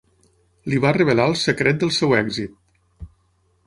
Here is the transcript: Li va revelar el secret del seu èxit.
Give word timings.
Li 0.73 0.79
va 0.85 0.93
revelar 0.97 1.27
el 1.33 1.37
secret 1.43 1.81
del 1.87 1.95
seu 2.01 2.19
èxit. 2.25 2.61